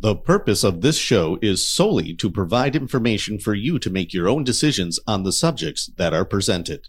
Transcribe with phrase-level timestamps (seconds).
[0.00, 4.28] The purpose of this show is solely to provide information for you to make your
[4.28, 6.86] own decisions on the subjects that are presented.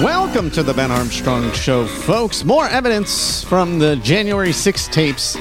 [0.00, 2.44] Welcome to the Ben Armstrong Show, folks.
[2.44, 5.34] More evidence from the January 6 tapes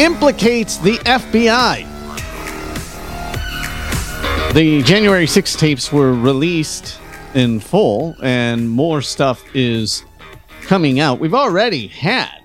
[0.00, 1.89] implicates the FBI.
[4.52, 6.98] The January 6 tapes were released
[7.34, 10.04] in full, and more stuff is
[10.62, 11.20] coming out.
[11.20, 12.40] We've already had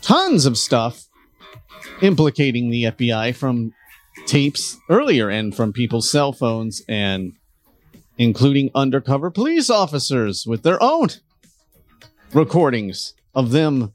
[0.00, 1.06] tons of stuff
[2.00, 3.74] implicating the FBI from
[4.24, 7.34] tapes earlier and from people's cell phones and
[8.16, 11.08] including undercover police officers with their own
[12.32, 13.92] recordings of them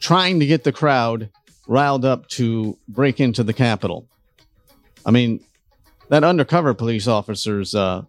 [0.00, 1.30] trying to get the crowd
[1.68, 4.08] riled up to break into the Capitol.
[5.06, 5.44] I mean,
[6.12, 8.02] that undercover police officer's uh,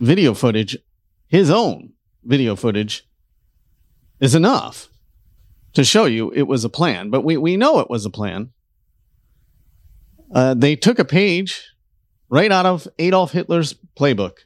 [0.00, 0.76] video footage,
[1.28, 1.92] his own
[2.24, 3.06] video footage,
[4.18, 4.88] is enough
[5.72, 7.10] to show you it was a plan.
[7.10, 8.50] But we, we know it was a plan.
[10.34, 11.62] Uh, they took a page
[12.28, 14.38] right out of Adolf Hitler's playbook.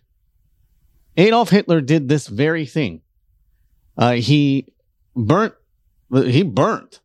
[1.17, 3.01] Adolf Hitler did this very thing.
[3.97, 4.67] Uh, he
[5.17, 5.55] burnt
[6.13, 7.01] he burnt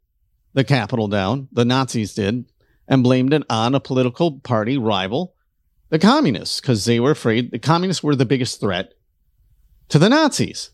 [0.51, 1.47] the Capitol down.
[1.53, 2.43] The Nazis did,
[2.89, 5.34] and blamed it on a political party rival,
[5.89, 8.93] the communists, because they were afraid the communists were the biggest threat
[9.89, 10.71] to the Nazis.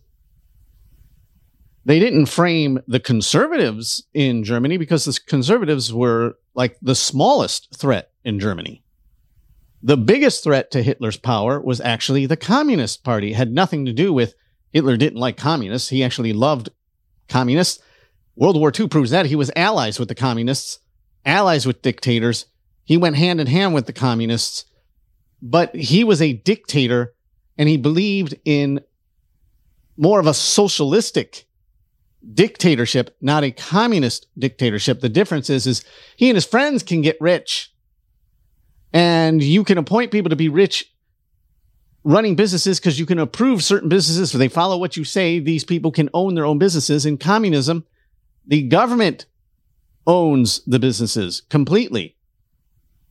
[1.83, 8.11] They didn't frame the conservatives in Germany because the conservatives were like the smallest threat
[8.23, 8.83] in Germany.
[9.83, 13.31] The biggest threat to Hitler's power was actually the Communist Party.
[13.31, 14.35] It had nothing to do with
[14.71, 15.89] Hitler didn't like communists.
[15.89, 16.69] He actually loved
[17.27, 17.81] communists.
[18.35, 19.25] World War II proves that.
[19.25, 20.79] He was allies with the communists,
[21.25, 22.45] allies with dictators.
[22.83, 24.65] He went hand in hand with the communists,
[25.42, 27.14] but he was a dictator
[27.58, 28.81] and he believed in
[29.97, 31.45] more of a socialistic
[32.34, 35.01] dictatorship, not a communist dictatorship.
[35.01, 35.84] The difference is, is
[36.16, 37.74] he and his friends can get rich
[38.94, 40.91] and you can appoint people to be rich
[42.03, 44.34] running businesses because you can approve certain businesses.
[44.34, 47.06] If they follow what you say, these people can own their own businesses.
[47.06, 47.85] In communism,
[48.46, 49.25] the government
[50.07, 52.16] owns the businesses completely.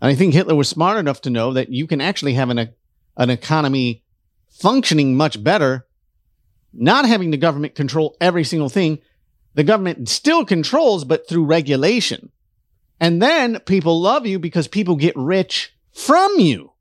[0.00, 2.70] And I think Hitler was smart enough to know that you can actually have an,
[3.16, 4.02] an economy
[4.48, 5.86] functioning much better,
[6.72, 9.00] not having the government control every single thing.
[9.54, 12.30] The government still controls, but through regulation.
[12.98, 16.72] And then people love you because people get rich from you.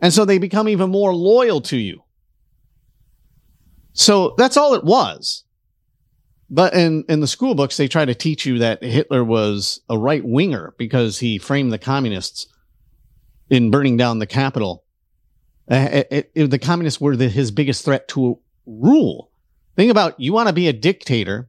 [0.00, 2.02] And so they become even more loyal to you.
[3.92, 5.44] So that's all it was.
[6.54, 9.96] But in, in the school books, they try to teach you that Hitler was a
[9.96, 12.46] right winger because he framed the communists
[13.48, 14.84] in burning down the Capitol.
[15.70, 19.30] Uh, it, it, the communists were the, his biggest threat to rule.
[19.76, 21.48] Think about you want to be a dictator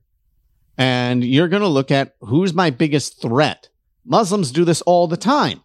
[0.78, 3.68] and you're going to look at who's my biggest threat.
[4.06, 5.64] Muslims do this all the time.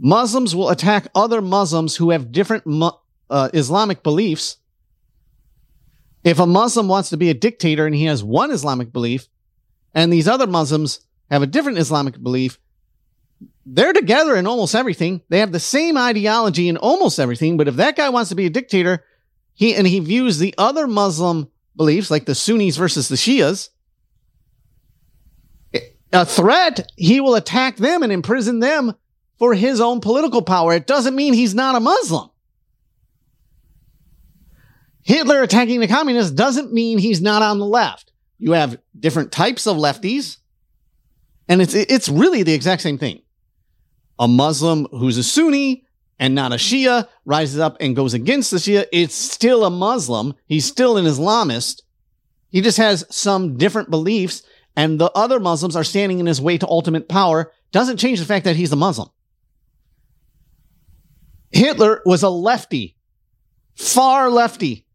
[0.00, 2.64] Muslims will attack other Muslims who have different
[3.30, 4.56] uh, Islamic beliefs.
[6.26, 9.28] If a Muslim wants to be a dictator and he has one Islamic belief,
[9.94, 10.98] and these other Muslims
[11.30, 12.58] have a different Islamic belief,
[13.64, 15.22] they're together in almost everything.
[15.28, 17.56] They have the same ideology in almost everything.
[17.56, 19.04] But if that guy wants to be a dictator,
[19.54, 23.68] he and he views the other Muslim beliefs, like the Sunnis versus the Shias,
[26.12, 28.94] a threat, he will attack them and imprison them
[29.38, 30.72] for his own political power.
[30.72, 32.30] It doesn't mean he's not a Muslim.
[35.06, 38.10] Hitler attacking the communists doesn't mean he's not on the left.
[38.38, 40.38] You have different types of lefties,
[41.48, 43.22] and it's it's really the exact same thing.
[44.18, 45.84] A Muslim who's a Sunni
[46.18, 48.86] and not a Shia rises up and goes against the Shia.
[48.90, 50.34] It's still a Muslim.
[50.46, 51.82] He's still an Islamist.
[52.50, 54.42] He just has some different beliefs
[54.74, 58.26] and the other Muslims are standing in his way to ultimate power doesn't change the
[58.26, 59.08] fact that he's a Muslim.
[61.52, 62.96] Hitler was a lefty,
[63.76, 64.85] far lefty.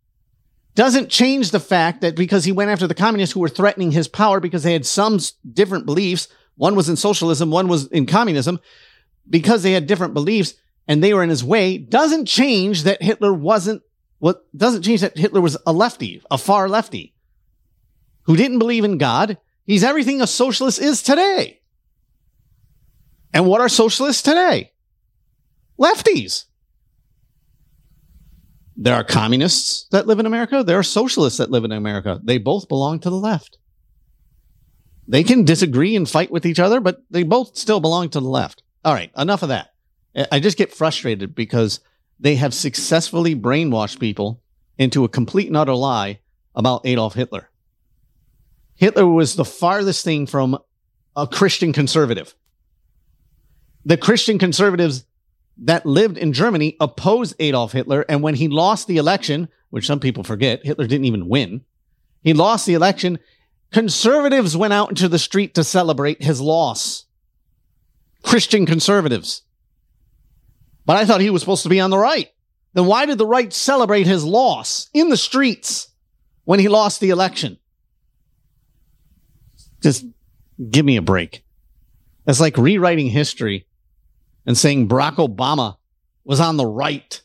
[0.82, 4.08] Doesn't change the fact that because he went after the communists who were threatening his
[4.08, 5.20] power because they had some
[5.54, 8.60] different beliefs, one was in socialism, one was in communism,
[9.30, 10.56] because they had different beliefs
[10.88, 13.84] and they were in his way, doesn't change that Hitler wasn't
[14.18, 17.14] what doesn't change that Hitler was a lefty, a far lefty,
[18.24, 21.62] who didn't believe in God, He's everything a socialist is today.
[23.36, 24.72] And what are socialists today?
[25.80, 26.46] Lefties.
[28.82, 30.64] There are communists that live in America.
[30.64, 32.20] There are socialists that live in America.
[32.24, 33.60] They both belong to the left.
[35.08, 38.28] They can disagree and fight with each other, but they both still belong to the
[38.28, 38.64] left.
[38.84, 39.76] All right, enough of that.
[40.32, 41.80] I just get frustrated because
[42.20, 44.42] they have successfully brainwashed people
[44.80, 46.20] into a complete and utter lie
[46.56, 47.52] about Adolf Hitler.
[48.74, 50.58] Hitler was the farthest thing from
[51.16, 52.34] a Christian conservative.
[53.86, 55.06] The Christian conservatives
[55.62, 58.04] that lived in Germany opposed Adolf Hitler.
[58.10, 61.64] And when he lost the election, which some people forget, Hitler didn't even win.
[62.24, 63.20] He lost the election.
[63.72, 67.06] Conservatives went out into the street to celebrate his loss.
[68.24, 69.44] Christian conservatives.
[70.86, 72.30] But I thought he was supposed to be on the right.
[72.74, 75.90] Then why did the right celebrate his loss in the streets
[76.44, 77.58] when he lost the election?
[79.82, 80.06] Just
[80.70, 81.44] give me a break.
[82.26, 83.66] It's like rewriting history
[84.46, 85.78] and saying Barack Obama
[86.24, 87.22] was on the right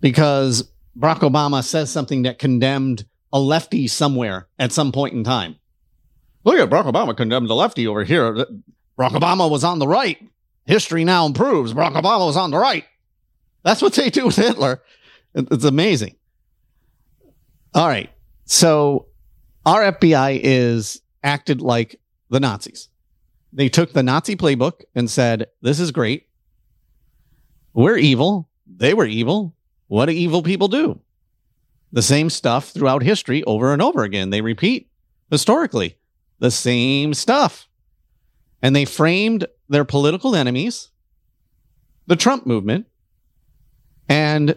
[0.00, 5.56] because Barack Obama says something that condemned a lefty somewhere at some point in time.
[6.44, 8.32] Look at Barack Obama condemned a lefty over here.
[8.98, 10.18] Barack Obama was on the right.
[10.64, 12.84] History now proves Barack Obama was on the right.
[13.62, 14.82] That's what they do with Hitler.
[15.34, 16.16] It's amazing.
[17.74, 18.10] All right.
[18.44, 19.08] So
[19.66, 22.00] our FBI is acted like
[22.30, 22.88] the Nazis.
[23.52, 26.28] They took the Nazi playbook and said, This is great.
[27.72, 28.48] We're evil.
[28.66, 29.54] They were evil.
[29.88, 31.00] What do evil people do?
[31.92, 34.30] The same stuff throughout history over and over again.
[34.30, 34.90] They repeat
[35.30, 35.98] historically
[36.38, 37.68] the same stuff.
[38.62, 40.88] And they framed their political enemies,
[42.06, 42.86] the Trump movement.
[44.08, 44.56] And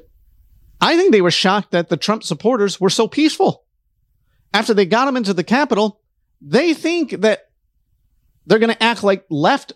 [0.82, 3.66] I think they were shocked that the Trump supporters were so peaceful.
[4.54, 6.02] After they got them into the Capitol,
[6.42, 7.49] they think that
[8.46, 9.74] they're going to act like left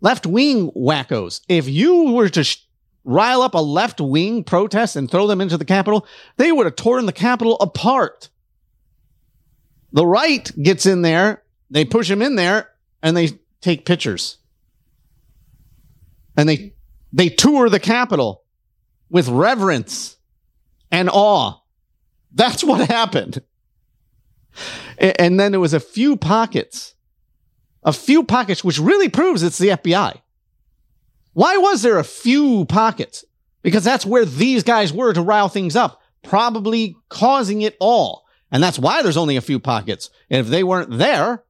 [0.00, 1.40] left wing wackos.
[1.48, 2.64] If you were to sh-
[3.04, 6.06] rile up a left wing protest and throw them into the Capitol,
[6.36, 8.28] they would have torn the Capitol apart.
[9.92, 12.70] The right gets in there, they push him in there,
[13.02, 14.38] and they take pictures.
[16.36, 16.74] And they
[17.12, 18.44] they tour the Capitol
[19.10, 20.16] with reverence
[20.90, 21.60] and awe.
[22.32, 23.42] That's what happened.
[24.98, 26.94] And then there was a few pockets,
[27.82, 30.20] a few pockets, which really proves it's the FBI.
[31.32, 33.24] Why was there a few pockets?
[33.62, 38.24] Because that's where these guys were to rile things up, probably causing it all.
[38.50, 40.10] And that's why there's only a few pockets.
[40.28, 41.44] And if they weren't there,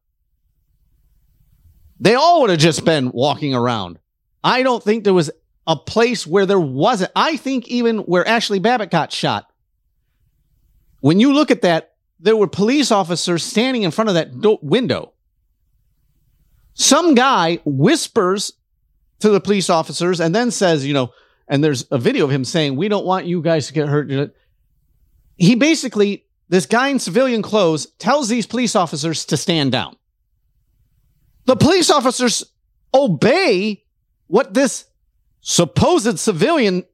[1.99, 3.99] they all would have just been walking around.
[4.43, 5.31] I don't think there was
[5.67, 7.13] a place where there wasn't.
[7.15, 9.51] I think even where Ashli Babbitt got shot,
[11.01, 14.59] when you look at that, there were police officers standing in front of that do-
[14.63, 15.13] window.
[16.91, 18.53] Some guy whispers
[19.21, 21.13] to the police officers and then says, you know,
[21.47, 24.35] and there's a video of him saying, We don't want you guys to get hurt.
[25.37, 29.95] He basically, this guy in civilian clothes tells these police officers to stand down.
[31.45, 32.43] The police officers
[32.93, 33.85] obey
[34.27, 34.87] what this
[35.43, 36.85] supposed civilian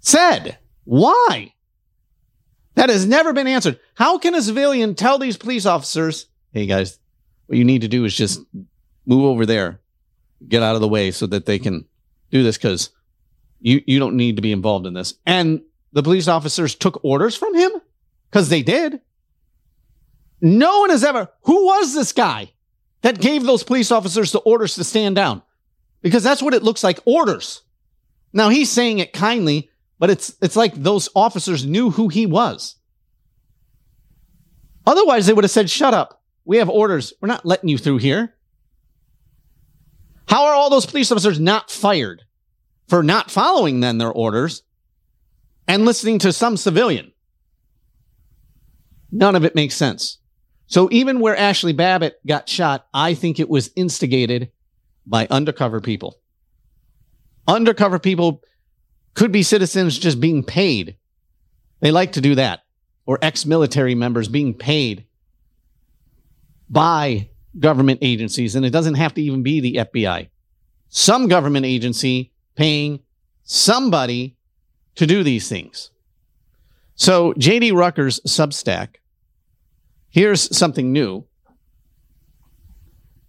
[0.00, 0.58] said.
[0.82, 1.54] Why?
[2.74, 3.78] That has never been answered.
[3.94, 6.98] How can a civilian tell these police officers, hey guys,
[7.48, 8.40] what you need to do is just
[9.06, 9.80] move over there,
[10.46, 11.86] get out of the way so that they can
[12.30, 12.90] do this because
[13.60, 15.14] you, you don't need to be involved in this.
[15.26, 15.62] And
[15.92, 17.72] the police officers took orders from him
[18.30, 19.00] because they did.
[20.42, 22.52] No one has ever, who was this guy
[23.00, 25.42] that gave those police officers the orders to stand down?
[26.02, 27.62] Because that's what it looks like orders.
[28.34, 32.76] Now he's saying it kindly, but it's it's like those officers knew who he was.
[34.86, 36.17] Otherwise, they would have said, "Shut up.
[36.48, 37.12] We have orders.
[37.20, 38.34] We're not letting you through here."
[40.28, 42.22] How are all those police officers not fired
[42.86, 44.62] for not following then their orders
[45.66, 47.12] and listening to some civilian?
[49.12, 50.18] None of it makes sense.
[50.66, 54.50] So even where Ashli Babbitt got shot, I think it was instigated
[55.06, 56.18] by undercover people.
[57.46, 58.42] Undercover people
[59.14, 60.96] could be citizens just being paid.
[61.80, 62.60] They like to do that.
[63.06, 65.06] Or ex military members being paid
[66.70, 68.54] by government agencies.
[68.54, 70.28] And it doesn't have to even be the FBI.
[70.88, 73.00] Some government agency paying
[73.42, 74.36] somebody
[74.96, 75.90] to do these things.
[76.94, 78.96] So, JD Rucker's Substack,
[80.10, 81.24] here's something new.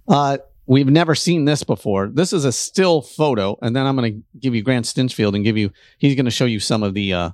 [0.08, 2.12] Uh, We've never seen this before.
[2.14, 5.44] This is a still photo, and then I'm going to give you Grant Stinchfield and
[5.44, 5.72] give you.
[5.98, 7.30] He's going to show you some of the uh,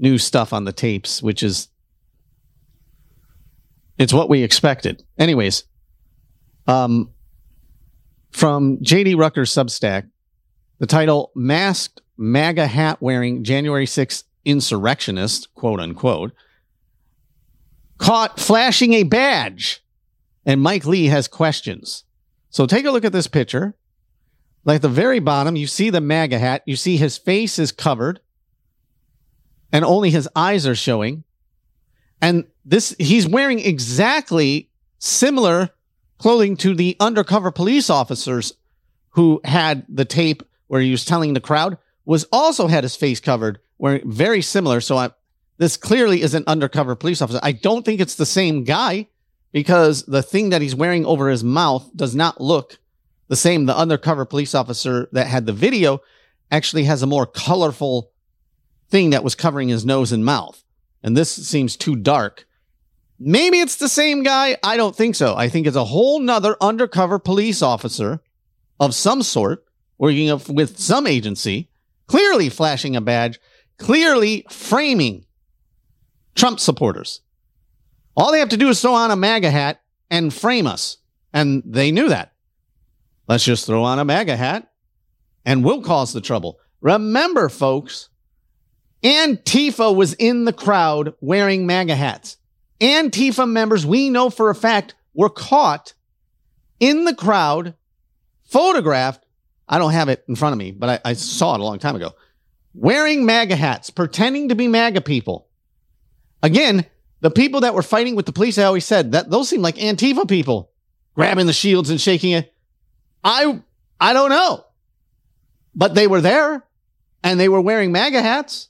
[0.00, 1.68] new stuff on the tapes, which is
[4.00, 5.04] it's what we expected.
[5.18, 5.64] Anyways,
[6.66, 7.10] um,
[8.32, 10.08] from JD Rucker's Substack,
[10.78, 16.32] the title "Masked MAGA Hat Wearing January 6th Insurrectionist," quote unquote,
[17.98, 19.84] caught flashing a badge,
[20.46, 22.04] and Mike Lee has questions.
[22.48, 23.74] So take a look at this picture.
[24.64, 26.62] Like at the very bottom, you see the MAGA hat.
[26.64, 28.20] You see his face is covered
[29.72, 31.24] and only his eyes are showing.
[32.20, 35.70] And this, he's wearing exactly similar
[36.18, 38.52] clothing to the undercover police officers
[39.10, 43.20] who had the tape where he was telling the crowd was also had his face
[43.20, 44.80] covered, where very similar.
[44.80, 45.10] So I,
[45.58, 47.40] this clearly is an undercover police officer.
[47.42, 49.08] I don't think it's the same guy
[49.52, 52.78] because the thing that he's wearing over his mouth does not look
[53.28, 53.66] the same.
[53.66, 56.00] The undercover police officer that had the video
[56.50, 58.10] actually has a more colorful
[58.90, 60.62] thing that was covering his nose and mouth.
[61.02, 62.46] And this seems too dark.
[63.18, 64.56] Maybe it's the same guy.
[64.62, 65.36] I don't think so.
[65.36, 68.22] I think it's a whole nother undercover police officer
[68.78, 69.64] of some sort
[69.98, 71.68] working with some agency,
[72.06, 73.38] clearly flashing a badge,
[73.76, 75.26] clearly framing
[76.34, 77.20] Trump supporters.
[78.16, 80.96] All they have to do is throw on a MAGA hat and frame us.
[81.32, 82.32] And they knew that.
[83.28, 84.70] Let's just throw on a MAGA hat
[85.44, 86.58] and we'll cause the trouble.
[86.80, 88.08] Remember, folks,
[89.02, 92.36] Antifa was in the crowd wearing MAGA hats.
[92.80, 95.94] Antifa members, we know for a fact, were caught
[96.78, 97.74] in the crowd,
[98.44, 99.24] photographed.
[99.68, 101.78] I don't have it in front of me, but I, I saw it a long
[101.78, 102.12] time ago.
[102.74, 105.48] Wearing MAGA hats, pretending to be MAGA people.
[106.42, 106.86] Again,
[107.20, 109.76] the people that were fighting with the police, I always said that those seem like
[109.76, 110.70] Antifa people
[111.14, 112.52] grabbing the shields and shaking it.
[113.22, 113.60] I,
[114.00, 114.64] I don't know,
[115.74, 116.64] but they were there
[117.22, 118.69] and they were wearing MAGA hats.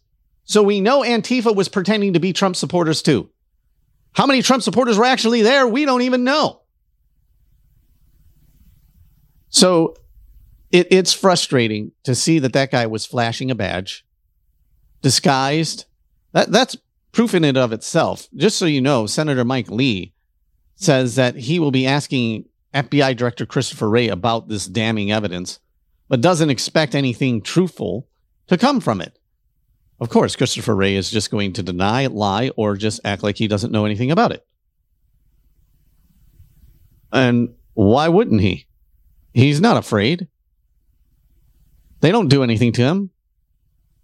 [0.50, 3.30] So we know Antifa was pretending to be Trump supporters too.
[4.14, 5.64] How many Trump supporters were actually there?
[5.64, 6.62] We don't even know.
[9.49, 9.95] So
[10.73, 14.04] it, it's frustrating to see that that guy was flashing a badge,
[15.02, 15.85] disguised.
[16.33, 16.76] That that's
[17.12, 18.26] proof in and of itself.
[18.35, 20.14] Just so you know, Senator Mike Lee
[20.75, 25.61] says that he will be asking FBI Director Christopher Wray about this damning evidence,
[26.09, 28.09] but doesn't expect anything truthful
[28.49, 29.16] to come from it.
[30.00, 33.49] Of course, Christopher Wray is just going to deny, lie, or just act like he
[33.49, 34.47] doesn't know anything about it.
[37.12, 38.66] And why wouldn't he?
[39.35, 40.28] He's not afraid.
[42.00, 43.11] They don't do anything to him.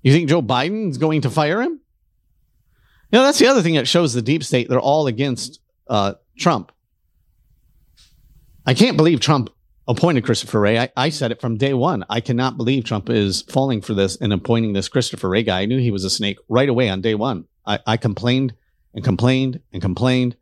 [0.02, 1.80] You think Joe Biden's going to fire him?
[3.10, 4.68] You know, that's the other thing that shows the deep state.
[4.68, 6.72] They're all against uh, Trump.
[8.66, 9.50] I can't believe Trump
[9.88, 10.78] appointed Christopher Wray.
[10.78, 12.04] I, I said it from day one.
[12.10, 15.62] I cannot believe Trump is falling for this and appointing this Christopher Wray guy.
[15.62, 17.46] I knew he was a snake right away on day one.
[17.64, 18.54] I, I complained
[18.94, 20.36] and complained and complained.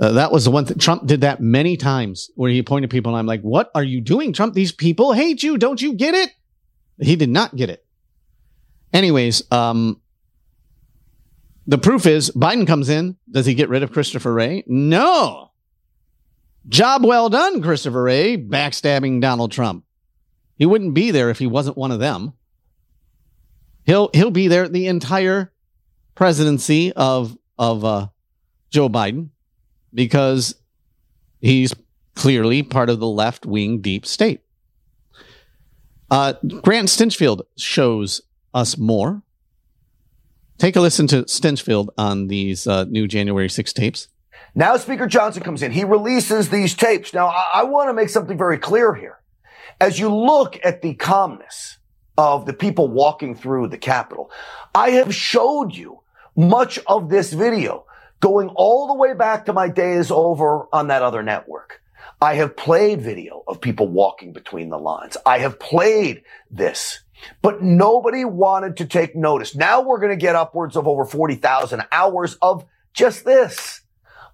[0.00, 0.78] Uh, that was the one thing.
[0.78, 4.00] Trump did that many times where he appointed people, and I'm like, what are you
[4.00, 4.54] doing, Trump?
[4.54, 5.58] These people hate you.
[5.58, 6.30] Don't you get it?
[7.00, 7.84] He did not get it.
[8.92, 10.00] Anyways, um,
[11.66, 13.16] the proof is Biden comes in.
[13.30, 14.64] Does he get rid of Christopher Wray?
[14.66, 15.47] No.
[16.68, 19.84] Job well done, Christopher Wray, backstabbing Donald Trump.
[20.56, 22.34] He wouldn't be there if he wasn't one of them.
[23.84, 25.52] He'll he'll be there the entire
[26.14, 28.08] presidency of of uh,
[28.70, 29.30] Joe Biden
[29.94, 30.56] because
[31.40, 31.74] he's
[32.14, 34.40] clearly part of the left wing deep state.
[36.10, 38.20] Uh, Grant Stinchfield shows
[38.52, 39.22] us more.
[40.58, 44.08] Take a listen to Stinchfield on these uh, new January 6 tapes.
[44.54, 45.72] Now Speaker Johnson comes in.
[45.72, 47.12] He releases these tapes.
[47.14, 49.18] Now I, I want to make something very clear here.
[49.80, 51.78] As you look at the calmness
[52.16, 54.30] of the people walking through the Capitol,
[54.74, 56.00] I have showed you
[56.34, 57.84] much of this video
[58.20, 61.80] going all the way back to my days over on that other network.
[62.20, 65.16] I have played video of people walking between the lines.
[65.24, 67.00] I have played this,
[67.42, 69.54] but nobody wanted to take notice.
[69.54, 73.82] Now we're going to get upwards of over 40,000 hours of just this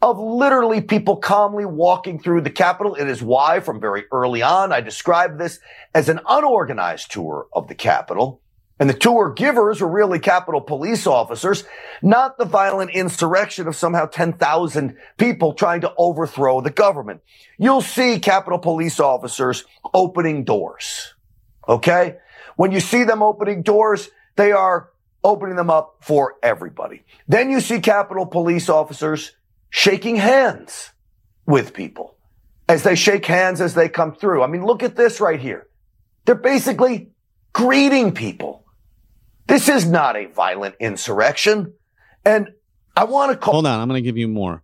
[0.05, 2.95] of literally people calmly walking through the Capitol.
[2.95, 5.61] It is why from very early on, I described this
[5.95, 8.43] as an unorganized tour of the Capitol.
[8.79, 11.65] And the tour givers were really Capitol police officers,
[12.03, 17.23] not the violent insurrection of somehow 10,000 people trying to overthrow the government.
[17.57, 21.15] You'll see Capitol police officers opening doors.
[21.67, 22.17] Okay?
[22.57, 24.91] When you see them opening doors, they are
[25.23, 27.05] opening them up for everybody.
[27.27, 29.33] Then you see Capitol police officers
[29.75, 30.93] shaking hands
[31.47, 32.17] with people
[32.69, 34.41] as they shake hands as they come through.
[34.41, 35.67] I mean, look at this right here.
[36.25, 37.11] They're basically
[37.53, 38.65] greeting people.
[39.49, 41.75] This is not a violent insurrection.
[42.25, 42.51] And
[42.97, 43.55] I want to call.
[43.55, 43.81] Hold on.
[43.81, 44.63] I'm going to give you more.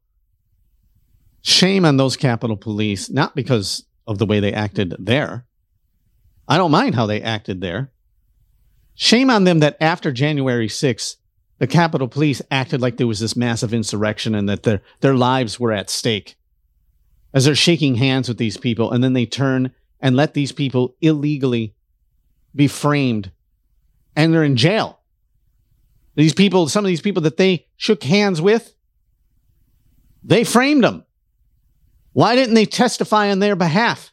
[1.42, 5.44] Shame on those Capitol Police, not because of the way they acted there.
[6.46, 7.90] I don't mind how they acted there.
[8.94, 11.16] Shame on them that after January 6th,
[11.60, 15.60] the Capitol Police acted like there was this massive insurrection and that their their lives
[15.60, 16.36] were at stake.
[17.32, 20.96] As they're shaking hands with these people, and then they turn and let these people
[21.00, 21.74] illegally
[22.56, 23.30] be framed
[24.16, 25.00] and they're in jail.
[26.16, 28.74] These people, some of these people that they shook hands with,
[30.24, 31.04] they framed them.
[32.12, 34.12] Why didn't they testify on their behalf?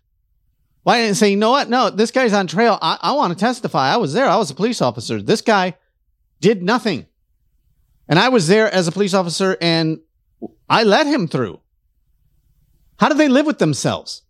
[0.83, 1.69] Why didn't they say, you know what?
[1.69, 2.77] No, this guy's on trail.
[2.81, 3.91] I, I want to testify.
[3.91, 4.27] I was there.
[4.27, 5.21] I was a police officer.
[5.21, 5.75] This guy
[6.39, 7.06] did nothing.
[8.09, 9.99] And I was there as a police officer and
[10.69, 11.59] I let him through.
[12.99, 14.23] How do they live with themselves?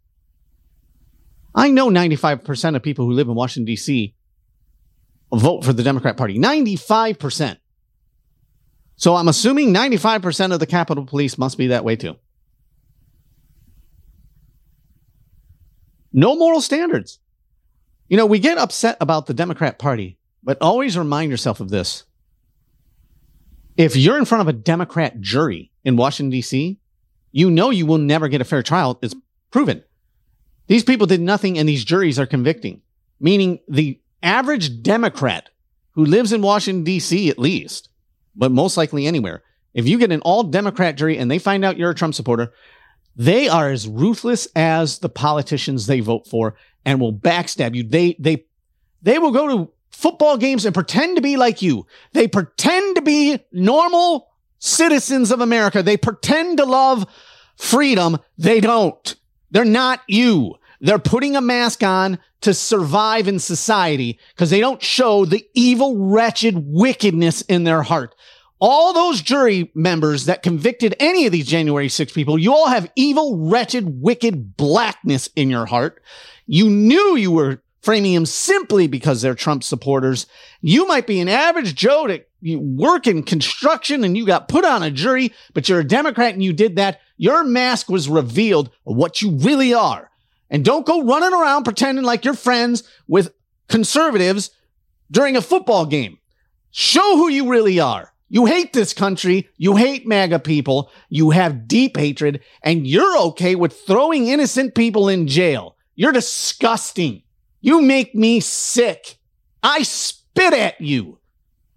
[1.54, 4.14] I know 95% of people who live in Washington, D.C.
[5.34, 6.38] vote for the Democrat Party.
[6.38, 7.58] 95%.
[8.96, 12.16] So I'm assuming 95% of the Capitol Police must be that way too.
[16.12, 17.20] No moral standards.
[18.10, 22.06] You know, we get upset about the Democrat Party, but always remind yourself of this.
[23.78, 26.80] If you're in front of a Democrat jury in Washington, D.C.,
[27.32, 28.98] you know you will never get a fair trial.
[29.04, 29.16] It's
[29.52, 29.84] proven.
[30.66, 32.82] These people did nothing and these juries are convicting,
[33.20, 35.50] meaning the average Democrat
[35.92, 37.90] who lives in Washington, D.C., at least,
[38.36, 39.44] but most likely anywhere,
[39.74, 42.52] if you get an all Democrat jury and they find out you're a Trump supporter,
[43.16, 47.84] they are as ruthless as the politicians they vote for and will backstab you.
[47.84, 48.46] They, they,
[49.04, 51.86] they will go to football games and pretend to be like you.
[52.14, 54.30] They pretend to be normal
[54.60, 55.84] citizens of America.
[55.84, 57.06] They pretend to love
[57.56, 58.18] freedom.
[58.38, 59.16] They don't.
[59.52, 60.56] They're not you.
[60.80, 65.98] They're putting a mask on to survive in society because they don't show the evil,
[65.98, 68.14] wretched wickedness in their heart.
[68.60, 72.92] All those jury members that convicted any of these January 6 people, you all have
[72.96, 76.02] evil, wretched, wicked blackness in your heart.
[76.48, 80.26] You knew you were framing them simply because they're Trump supporters.
[80.62, 84.66] You might be an average Joe that you work in construction and you got put
[84.66, 87.00] on a jury, but you're a Democrat and you did that.
[87.18, 90.10] Your mask was revealed what you really are.
[90.50, 93.34] And don't go running around pretending like you're friends with
[93.68, 94.52] conservatives
[95.12, 96.20] during a football game.
[96.72, 98.14] Show who you really are.
[98.30, 99.50] You hate this country.
[99.58, 100.92] You hate MAGA people.
[101.10, 105.76] You have deep hatred and you're okay with throwing innocent people in jail.
[105.96, 107.24] You're disgusting.
[107.62, 109.18] You make me sick.
[109.64, 111.20] I spit at you.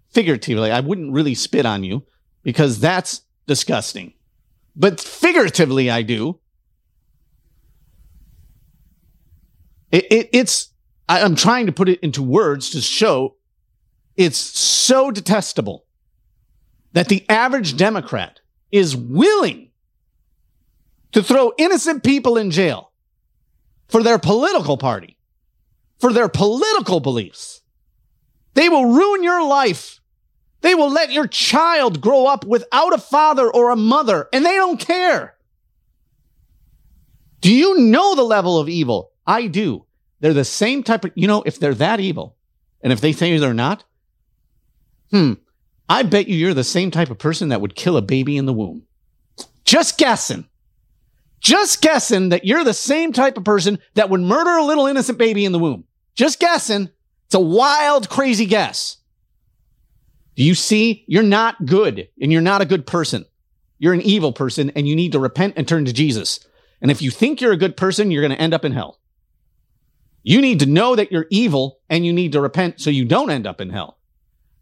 [0.09, 2.03] Figuratively, I wouldn't really spit on you
[2.43, 4.13] because that's disgusting.
[4.75, 6.39] But figuratively, I do.
[9.91, 10.69] It, it, it's,
[11.09, 13.35] I, I'm trying to put it into words to show
[14.15, 15.85] it's so detestable
[16.93, 18.39] that the average Democrat
[18.71, 19.69] is willing
[21.11, 22.91] to throw innocent people in jail
[23.87, 25.10] for their political party,
[26.01, 27.61] for their political beliefs.
[28.55, 29.99] They will ruin your life.
[30.61, 34.55] They will let your child grow up without a father or a mother, and they
[34.55, 35.35] don't care.
[37.39, 39.11] Do you know the level of evil?
[39.25, 39.85] I do.
[40.19, 42.35] They're the same type of, you know, if they're that evil,
[42.81, 43.83] and if they say they're not,
[45.09, 45.33] hmm,
[45.89, 48.45] I bet you you're the same type of person that would kill a baby in
[48.45, 48.83] the womb.
[49.65, 50.47] Just guessing.
[51.39, 55.17] Just guessing that you're the same type of person that would murder a little innocent
[55.17, 55.85] baby in the womb.
[56.15, 56.89] Just guessing.
[57.25, 58.97] It's a wild, crazy guess.
[60.35, 61.03] Do you see?
[61.07, 63.25] You're not good and you're not a good person.
[63.79, 66.39] You're an evil person and you need to repent and turn to Jesus.
[66.81, 68.99] And if you think you're a good person, you're going to end up in hell.
[70.23, 73.31] You need to know that you're evil and you need to repent so you don't
[73.31, 73.97] end up in hell.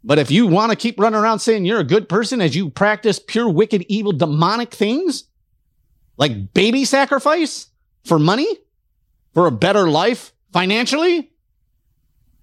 [0.03, 2.69] But if you want to keep running around saying you're a good person as you
[2.69, 5.25] practice pure, wicked, evil, demonic things,
[6.17, 7.67] like baby sacrifice
[8.05, 8.47] for money,
[9.33, 11.28] for a better life financially,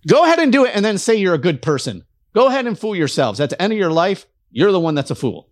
[0.07, 2.05] go ahead and do it and then say you're a good person.
[2.35, 3.41] Go ahead and fool yourselves.
[3.41, 5.51] At the end of your life, you're the one that's a fool.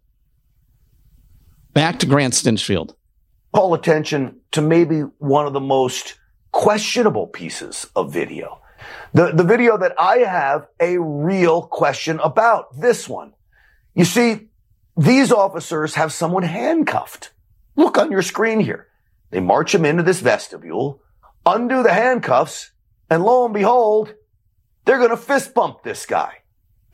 [1.73, 2.95] Back to Grant Stinchfield.
[3.53, 6.19] Call attention to maybe one of the most
[6.53, 8.61] questionable pieces of video
[9.13, 13.33] the, the video that I have a real question about, this one.
[13.95, 14.49] You see,
[14.97, 17.33] these officers have someone handcuffed.
[17.77, 18.89] Look on your screen here.
[19.31, 21.01] They march him into this vestibule,
[21.45, 22.73] undo the handcuffs,
[23.11, 24.15] and lo and behold,
[24.85, 26.39] they're going to fist bump this guy.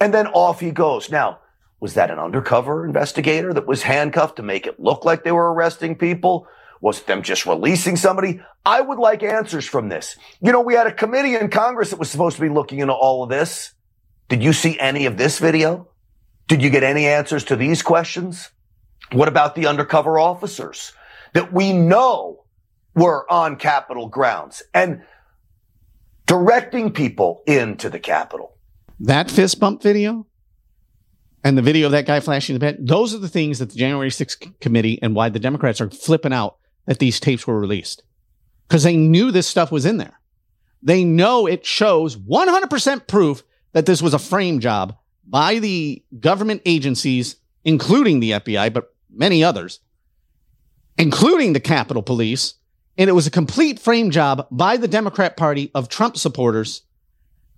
[0.01, 1.11] And then off he goes.
[1.11, 1.41] Now,
[1.81, 5.53] was that an undercover investigator that was handcuffed to make it look like they were
[5.53, 6.47] arresting people?
[6.81, 8.41] Was it them just releasing somebody?
[8.65, 10.17] I would like answers from this.
[10.41, 12.95] You know, we had a committee in Congress that was supposed to be looking into
[12.95, 13.73] all of this.
[14.29, 15.89] Did you see any of this video?
[16.49, 18.51] Did you get any answers to these questions?
[19.13, 20.93] What about the undercover officers
[21.35, 22.45] that we know
[22.95, 25.03] were on Capitol grounds and
[26.31, 28.57] directing people into the Capitol?
[29.01, 30.29] That fist bump video
[31.43, 33.77] and the video of that guy flashing the pen, those are the things that the
[33.77, 38.05] January 6th committee and why the Democrats are flipping out that these tapes were released
[38.69, 40.21] because they knew this stuff was in there.
[40.81, 46.63] They know it shows 100% proof that this was a frame job by the government
[46.65, 49.81] agencies, including the FBI, but many others,
[50.97, 52.55] including the Capitol Police.
[52.99, 56.83] And it was a complete frame job by the Democrat Party of Trump supporters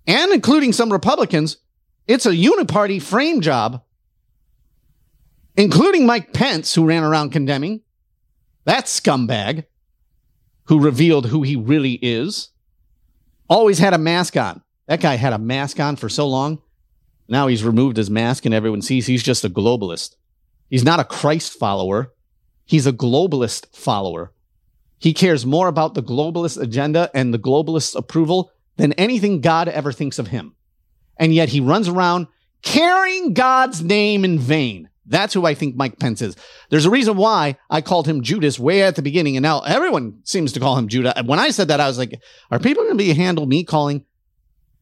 [0.07, 1.57] and including some Republicans.
[2.07, 3.83] It's a uniparty frame job,
[5.55, 7.81] including Mike Pence, who ran around condemning
[8.65, 9.65] that scumbag
[10.65, 12.49] who revealed who he really is.
[13.49, 14.61] Always had a mask on.
[14.87, 16.61] That guy had a mask on for so long.
[17.27, 20.15] Now he's removed his mask and everyone sees he's just a globalist.
[20.69, 22.13] He's not a Christ follower.
[22.65, 24.31] He's a globalist follower.
[25.03, 29.91] He cares more about the globalist agenda and the globalist approval than anything God ever
[29.91, 30.55] thinks of him.
[31.17, 32.27] And yet he runs around
[32.61, 34.87] carrying God's name in vain.
[35.05, 36.37] That's who I think Mike Pence is.
[36.69, 40.21] There's a reason why I called him Judas way at the beginning, and now everyone
[40.23, 41.21] seems to call him Judah.
[41.25, 44.05] When I said that, I was like, are people going to be handle me calling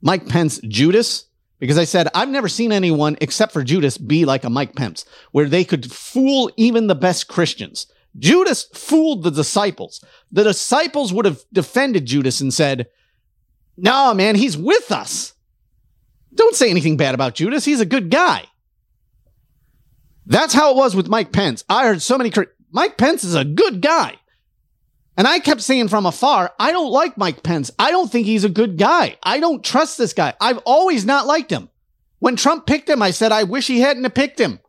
[0.03, 1.25] Mike Pence Judas?
[1.57, 5.03] Because I said, I've never seen anyone except for Judas be like a Mike Pence,
[5.31, 7.87] where they could fool even the best Christians.
[8.17, 10.03] Judas fooled the disciples.
[10.31, 12.87] The disciples would have defended Judas and said,
[13.77, 15.33] No, man, he's with us.
[16.33, 17.65] Don't say anything bad about Judas.
[17.65, 18.45] He's a good guy.
[20.25, 21.63] That's how it was with Mike Pence.
[21.67, 22.31] I heard so many.
[22.71, 24.15] Mike Pence is a good guy.
[25.17, 27.69] And I kept saying from afar, I don't like Mike Pence.
[27.77, 29.17] I don't think he's a good guy.
[29.21, 30.33] I don't trust this guy.
[30.39, 31.69] I've always not liked him.
[32.19, 34.59] When Trump picked him, I said, I wish he hadn't picked him.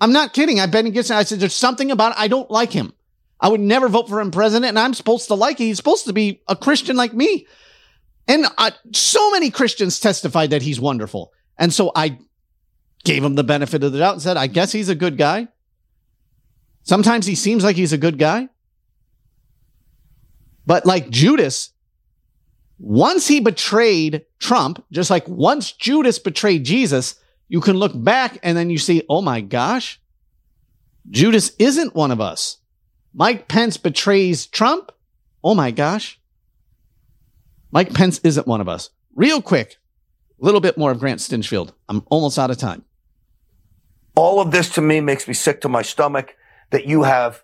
[0.00, 0.60] I'm not kidding.
[0.60, 1.10] I've been against.
[1.10, 2.20] I said, there's something about it.
[2.20, 2.92] I don't like him.
[3.38, 5.66] I would never vote for him president, and I'm supposed to like him.
[5.66, 7.46] He's supposed to be a Christian like me.
[8.28, 8.46] And
[8.92, 11.32] so many Christians testified that he's wonderful.
[11.58, 12.18] And so I
[13.04, 15.48] gave him the benefit of the doubt and said, I guess he's a good guy.
[16.82, 18.48] Sometimes he seems like he's a good guy.
[20.66, 21.72] But like Judas,
[22.78, 27.16] once he betrayed Trump, just like once Judas betrayed Jesus,
[27.50, 30.00] you can look back and then you see, oh my gosh,
[31.10, 32.58] Judas isn't one of us.
[33.12, 34.92] Mike Pence betrays Trump.
[35.42, 36.20] Oh my gosh.
[37.72, 38.90] Mike Pence isn't one of us.
[39.16, 39.78] Real quick,
[40.40, 41.72] a little bit more of Grant Stinchfield.
[41.88, 42.84] I'm almost out of time.
[44.14, 46.36] All of this to me makes me sick to my stomach
[46.70, 47.42] that you have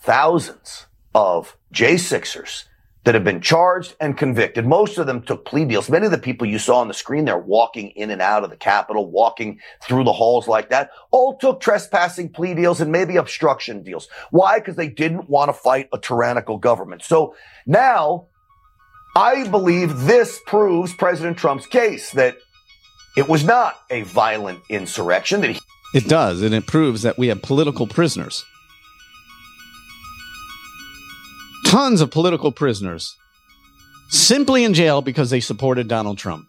[0.00, 2.64] thousands of J6ers
[3.04, 4.66] that have been charged and convicted.
[4.66, 5.88] Most of them took plea deals.
[5.88, 8.50] Many of the people you saw on the screen there walking in and out of
[8.50, 13.16] the Capitol, walking through the halls like that, all took trespassing plea deals and maybe
[13.16, 14.08] obstruction deals.
[14.30, 14.58] Why?
[14.58, 17.02] Because they didn't want to fight a tyrannical government.
[17.02, 17.34] So
[17.66, 18.26] now
[19.16, 22.36] I believe this proves President Trump's case that
[23.16, 25.60] it was not a violent insurrection that he
[25.94, 28.44] it does, and it proves that we have political prisoners.
[31.68, 33.14] Tons of political prisoners
[34.08, 36.48] simply in jail because they supported Donald Trump.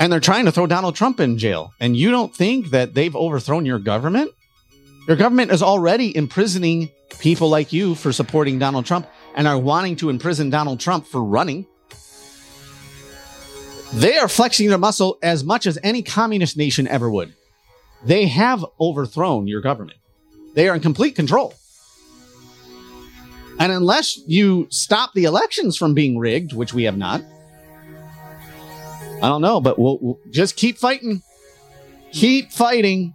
[0.00, 1.74] And they're trying to throw Donald Trump in jail.
[1.78, 4.30] And you don't think that they've overthrown your government?
[5.06, 9.96] Your government is already imprisoning people like you for supporting Donald Trump and are wanting
[9.96, 11.66] to imprison Donald Trump for running.
[13.92, 17.34] They are flexing their muscle as much as any communist nation ever would.
[18.06, 19.98] They have overthrown your government.
[20.54, 21.52] They are in complete control.
[23.60, 27.22] And unless you stop the elections from being rigged, which we have not,
[29.22, 31.22] I don't know, but we'll, we'll just keep fighting.
[32.10, 33.14] Keep fighting.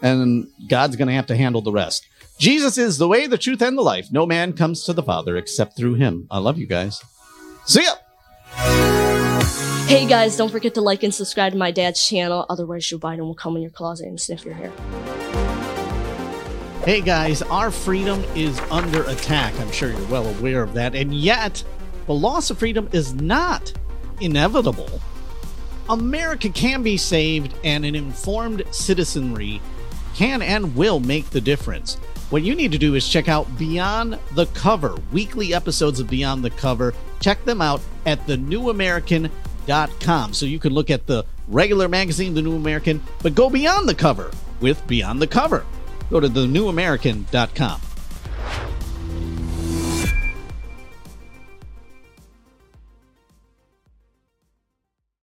[0.00, 2.06] And God's going to have to handle the rest.
[2.38, 4.06] Jesus is the way, the truth, and the life.
[4.12, 6.28] No man comes to the Father except through him.
[6.30, 7.02] I love you guys.
[7.66, 7.94] See ya.
[9.88, 13.20] Hey guys, don't forget to like and subscribe to my dad's channel, otherwise Joe Biden
[13.20, 14.70] will come in your closet and sniff your hair.
[16.84, 19.52] Hey guys, our freedom is under attack.
[19.60, 20.94] I'm sure you're well aware of that.
[20.94, 21.62] And yet,
[22.06, 23.70] the loss of freedom is not
[24.22, 24.98] inevitable.
[25.90, 29.60] America can be saved, and an informed citizenry
[30.14, 31.96] can and will make the difference.
[32.30, 36.42] What you need to do is check out Beyond the Cover, weekly episodes of Beyond
[36.42, 36.94] the Cover.
[37.20, 39.30] Check them out at the New American
[40.00, 40.32] com.
[40.32, 43.94] So you can look at the regular magazine, The New American, but go beyond the
[43.94, 45.66] cover with Beyond the Cover.
[46.10, 47.80] Go to thenewamerican.com.